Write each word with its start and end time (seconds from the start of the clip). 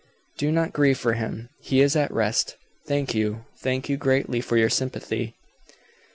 "Do 0.39 0.51
not 0.51 0.73
grieve 0.73 0.97
for 0.97 1.13
him. 1.13 1.49
He 1.59 1.79
is 1.79 1.95
at 1.95 2.11
rest. 2.11 2.57
Thank 2.87 3.13
you 3.13 3.45
thank 3.61 3.87
you 3.87 3.97
greatly 3.97 4.41
for 4.41 4.57
your 4.57 4.67
sympathy." 4.71 5.35